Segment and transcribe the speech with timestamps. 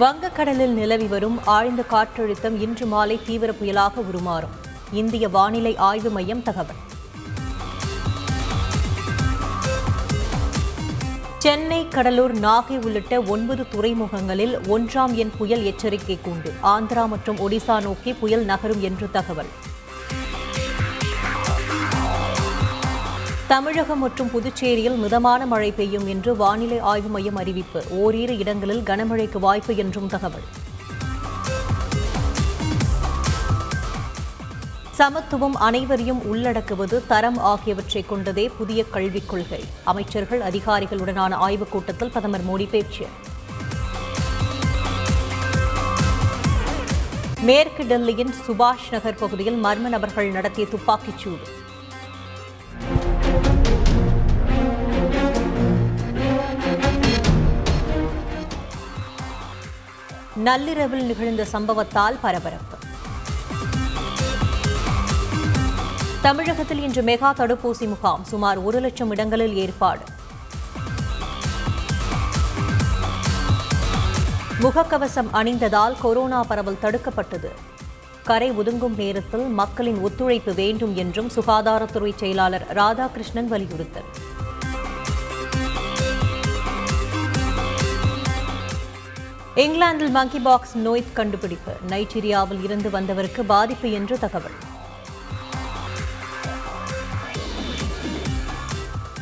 [0.00, 4.54] வங்கக்கடலில் நிலவி வரும் ஆழ்ந்த காற்றழுத்தம் இன்று மாலை தீவிர புயலாக உருமாறும்.
[4.92, 6.80] இந்திய வானிலை ஆய்வு மையம் தகவல்.
[11.38, 16.52] சென்னை கடலூர் நாகை உள்ளிட்ட ஒன்பது துறைமுகங்களில் ஒன்றாம் எண் புயல் எச்சரிக்கை கூண்டு.
[16.62, 19.52] ஆந்திரா மற்றும் ஒடிசா நோக்கி புயல் நகரும் என்று தகவல்.
[23.50, 27.84] தமிழகம் மற்றும் புதுச்சேரியில் மிதமான மழை பெய்யும் என்று வானிலை ஆய்வு மையம் அறிவிப்பு.
[27.90, 30.42] ஓரிரு இடங்களில் கனமழைக்கு வாய்ப்பு என்றும் தகவல்.
[34.90, 39.64] சமத்துவம் அனைவரையும் உள்ளடக்குவது தரம் ஆகியவற்றை கொண்டதே புதிய கல்விக் கொள்கை.
[39.84, 43.06] அமைச்சர்கள் அதிகாரிகளுடனான ஆய்வுக் கூட்டத்தில் பிரதமர் மோடி பேச்சு.
[47.40, 51.18] மேற்கு டெல்லியின் சுபாஷ் நகர் பகுதியில் மர்ம நபர்கள் நடத்திய துப்பாக்கிச்
[60.46, 62.76] நள்ளிரவில் நிகழ்ந்த சம்பவத்தால் பரபரப்பு.
[66.22, 70.04] தமிழகத்தில் இன்று மெகா தடுப்பூசி முகாம் சுமார் ஒரு லட்சம் இடங்களில் ஏற்பாடு.
[74.60, 77.50] முகக்கவசம் அணிந்ததால் கொரோனா பரவல் தடுக்கப்பட்டது.
[78.24, 84.08] கரை ஒதுங்கும் நேரத்தில் மக்களின் ஒத்துழைப்பு வேண்டும் என்றும் சுகாதாரத்துறை செயலாளர் ராதாகிருஷ்ணன் வலியுறுத்தல்.
[89.60, 91.72] இங்கிலாந்தில் மங்கி பாக்ஸ் நோய் கண்டுபிடிப்பு.
[91.88, 94.56] நைஜீரியாவில் இருந்து வந்தவருக்கு பாதிப்பு என்று தகவல்.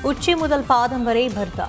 [0.02, 1.68] உச்சி முதல் பாதம் வரை பர்தா.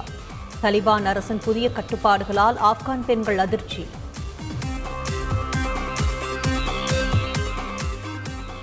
[0.64, 3.88] தலிபான் அரசின் புதிய கட்டுப்பாடுகளால் ஆப்கான் பெண்கள் அதிர்ச்சி.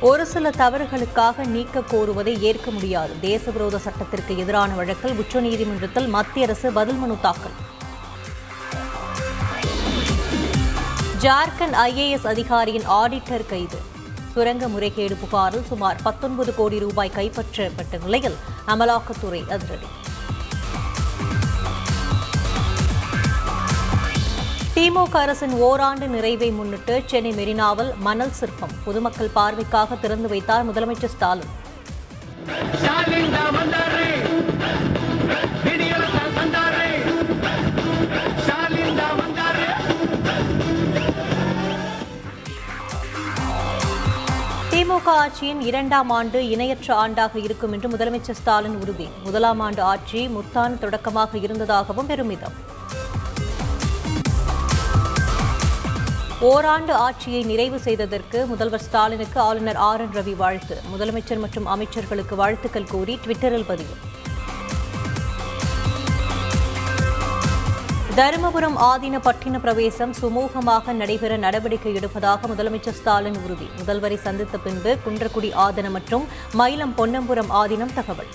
[0.00, 3.14] ஒரு சில தவறுகளுக்காக நீக்க கோருவதை ஏற்க முடியாது.
[3.22, 7.65] தேசவிரோத சட்டத்திற்கு எதிரான வழக்கில் உச்சநீதிமன்றத்தில் மத்திய அரசு பதில் மனு தாக்கல்.
[11.26, 13.78] ஜார்க்கண்ட் ஐஏஎஸ் அதிகாரியின் ஆடிட்டர் கைது.
[14.32, 19.88] சுரங்க முறைகேடு புகாரில் சுமார் பத்தொன்பது கோடி ரூபாய் கைப்பற்றப்பட்ட நிலையில் அமலாக்கத்துறை அதிரடி.
[24.74, 31.54] திமுக அரசின் ஓராண்டு நிறைவை முன்னிட்டு சென்னை மெரினாவில் மணல் சிற்பம் பொதுமக்கள் பார்வைக்காக திறந்து வைத்தார் முதலமைச்சர் ஸ்டாலின்.
[45.06, 49.06] திமுக ஆட்சியின் இரண்டாம் ஆண்டு இணையற்ற ஆண்டாக இருக்கும் என்று முதலமைச்சர் ஸ்டாலின் உறுதி.
[49.24, 52.56] முதலாம் ஆண்டு ஆட்சி முத்தான தொடக்கமாக இருந்ததாகவும் பெருமிதம்.
[56.50, 60.78] ஓராண்டு ஆட்சியை நிறைவு செய்ததற்கு முதல்வர் ஸ்டாலினுக்கு ஆளுநர் ஆர் என் ரவி வாழ்த்து.
[60.94, 63.96] முதலமைச்சர் மற்றும் அமைச்சர்களுக்கு வாழ்த்துக்கள் கூறி ட்விட்டரில் பதிவு.
[68.18, 73.66] தருமபுரம் ஆதீன பட்டின பிரவேசம் சுமூகமாக நடைபெற நடவடிக்கை எடுப்பதாக முதலமைச்சர் ஸ்டாலின் உறுதி.
[73.80, 76.24] முதல்வரை சந்தித்த பின்பு குன்றக்குடி ஆதீனம் மற்றும்
[76.60, 78.30] மயிலம் பொன்னம்புரம் ஆதீனம் தகவல்.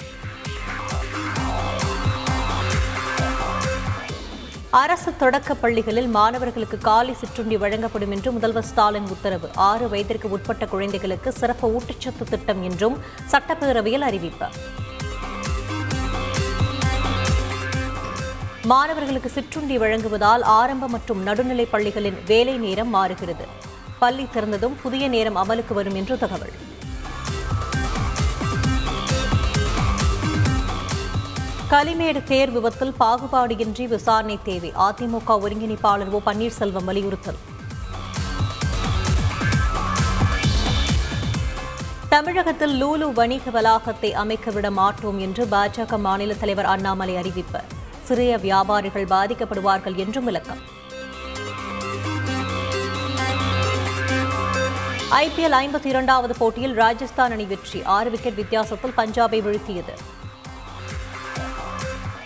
[4.81, 9.49] அரசு தொடக்க பள்ளிகளில் மாணவர்களுக்கு காலை சிற்றுண்டி வழங்கப்படும் என்று முதல்வர் ஸ்டாலின் உத்தரவு.
[9.69, 12.97] ஆறு வயதிற்கு உட்பட்ட குழந்தைகளுக்கு சிறப்பு ஊட்டச்சத்து திட்டம் என்றும்
[13.33, 14.49] சட்டப்பேரவையில் அறிவிப்பு.
[18.65, 23.45] மாணவர்களுக்கு சிற்றுண்டி வழங்குவதால் ஆரம்ப மற்றும் நடுநிலை பள்ளிகளின் வேலை நேரம் மாறுகிறது.
[23.99, 26.53] பள்ளி திறந்ததும் புதிய நேரம் அமலுக்கு வரும் என்று தகவல்.
[31.71, 34.73] களிமேடு தேர் விபத்தில் பாகுபாடின்றி விசாரணை தேவை.
[34.87, 37.37] அதிமுக ஒருங்கிணைப்பாளர் ஓ பன்னீர்செல்வம் வலியுறுத்தல்.
[42.09, 47.59] தமிழகத்தில் லூலு வணிக வளாகத்தை அமைக்க விட மாட்டோம் என்று பாஜக மாநில தலைவர் அண்ணாமலை அறிவிப்பு.
[48.11, 50.61] சிறிய வியாபாரிகள் பாதிக்கப்படுவார்கள் என்றும் விளக்கம்.
[55.11, 57.83] ஐபிஎல் ஐம்பத்தி இரண்டாவது போட்டியில் ராஜஸ்தான் அணி வெற்றி.
[57.83, 59.95] ஆறு விக்கெட் வித்தியாசத்தில் பஞ்சாபை வீழ்த்தியது.